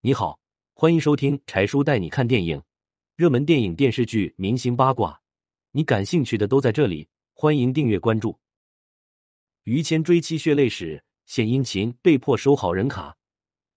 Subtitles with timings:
[0.00, 0.38] 你好，
[0.74, 2.62] 欢迎收听柴叔带你看电影，
[3.16, 5.20] 热门电影、电视剧、明星八卦，
[5.72, 7.08] 你感兴趣的都在这里。
[7.34, 8.38] 欢迎订阅关注。
[9.64, 13.16] 于谦追妻血泪史，献殷勤被迫收好人卡，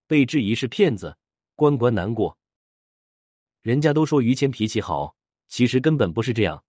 [0.06, 1.16] 被质疑是骗子，
[1.56, 2.38] 关关难过。
[3.60, 5.16] 人家都说于谦脾气好，
[5.48, 6.62] 其实根本不是这样。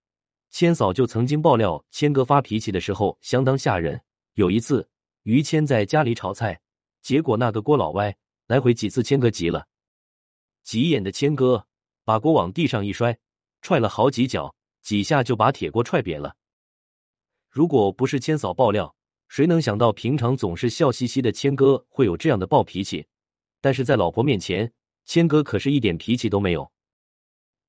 [0.50, 4.02] 千嫂就曾经爆料，谦哥发脾气的时候相当吓人。
[4.32, 4.88] 有一次，
[5.22, 6.60] 于谦在家里炒菜，
[7.02, 8.16] 结果那个锅老歪。
[8.46, 9.66] 来回几次，谦哥急了，
[10.62, 11.66] 急眼的谦哥
[12.04, 13.18] 把锅往地上一摔，
[13.62, 16.36] 踹了好几脚，几下就把铁锅踹扁了。
[17.48, 18.94] 如果不是千嫂爆料，
[19.28, 23.06] 谁能想到平常总是笑嘻嘻的谦哥会有这样的暴脾气？
[23.62, 24.70] 但是在老婆面前，
[25.06, 26.70] 谦哥可是一点脾气都没有。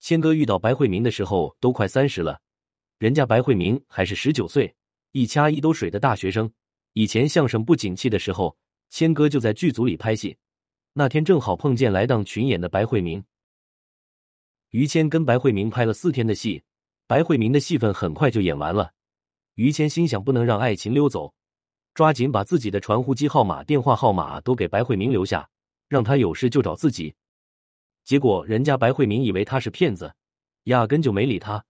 [0.02, 2.42] 谦哥遇到白慧明的时候都快三十了，
[2.98, 4.76] 人家白慧明还是十九岁，
[5.14, 6.52] 一掐一兜水的大学生。
[6.92, 8.58] 以前相声不景气的时候，
[8.90, 10.38] 谦哥就在剧组里拍戏。
[10.98, 13.22] 那天正好碰见来当群演的白慧明，
[14.70, 16.64] 于谦跟白慧明拍了四天的戏，
[17.06, 18.94] 白慧明的戏份很快就演完了。
[19.56, 21.34] 于谦心想不能让爱情溜走，
[21.94, 25.50] 抓紧把自己的传呼机号码、电话号码都给白慧明留下，
[25.90, 27.14] 让他有事就找自己。
[28.06, 30.16] 结果人家白慧明以为他是骗子，
[30.64, 31.62] 压根就没理他。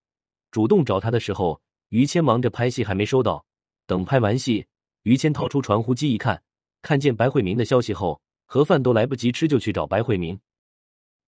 [0.51, 3.43] 主动找他的时候，于谦忙着拍戏还没收到。
[3.87, 4.67] 等拍完戏，
[5.01, 6.43] 于谦掏出传呼机一看，
[6.83, 8.21] 看见白慧明的消息后。
[8.45, 10.39] 盒饭都来不及吃，就去找白慧明。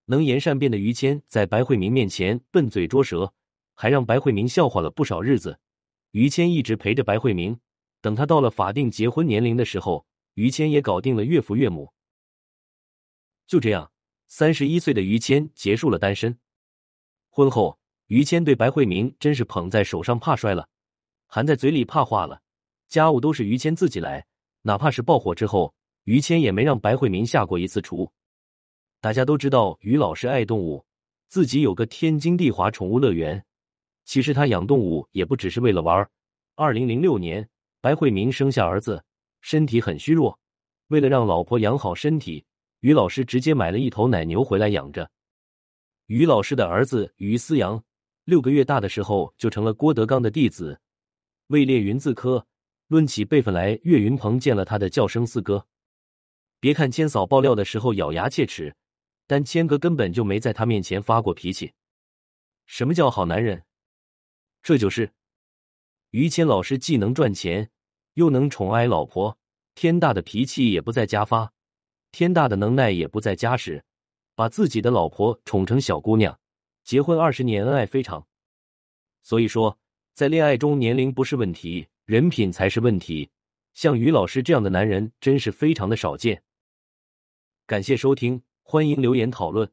[0.06, 3.34] 能言善辩的于谦在白慧明面前笨嘴拙舌，
[3.74, 5.60] 还让白慧明笑话了不少日子。
[6.12, 7.60] 于谦一直陪着白慧明，
[8.00, 11.92] 等他到了法定结婚年龄的时候，于谦也搞定了岳父岳母。
[13.46, 13.92] 就这样，
[14.28, 16.40] 三十一岁的于谦结束了单身。
[17.30, 20.70] 婚后，于谦对白慧明真是捧在手上怕摔了，
[21.26, 22.42] 含在嘴里怕化了。
[22.88, 24.26] 家务都是于谦自己来，
[24.62, 25.76] 哪怕是爆火之后。
[26.08, 28.10] 于谦也没让白慧明下过一次厨。
[29.02, 30.86] 大家都知道于老师爱动物，
[31.28, 33.44] 自己有个天津地华宠物乐园。
[34.06, 36.10] 其实他养动物也不只是为了玩。
[36.56, 37.48] 二零零六年，
[37.82, 39.04] 白慧明生下儿子，
[39.42, 40.40] 身体很虚弱，
[40.88, 42.46] 为了让老婆养好身体，
[42.80, 45.12] 于老师直接买了一头奶牛回来养着。
[46.06, 47.84] 于老师的儿子于思阳，
[48.24, 50.80] 六个月大的时候就成了郭德纲的弟子，
[51.48, 52.48] 位列云字科。
[52.88, 55.68] 论起辈分来，岳云鹏见了他的叫声四哥。
[56.60, 58.76] 别看千嫂爆料的时候咬牙切齿，
[59.28, 61.74] 但千哥根本就没在他面前发过脾气。
[62.66, 63.64] 什么叫好男人？
[64.64, 65.14] 这就是
[66.12, 67.70] 于谦老师既能赚钱，
[68.16, 69.38] 又能宠爱老婆，
[69.76, 71.54] 天大的脾气也不在家发，
[72.12, 73.84] 天大的能耐也不在家使，
[74.36, 76.40] 把自己的老婆宠成小姑娘，
[76.84, 78.28] 结婚二十年恩爱非常。
[79.22, 79.78] 所以说，
[80.14, 83.30] 在恋爱中年龄不是问题，人品才是问题。
[83.74, 86.42] 像于老师这样的男人，真是非常的少见。
[87.68, 89.70] 感谢收听，欢迎留言讨论。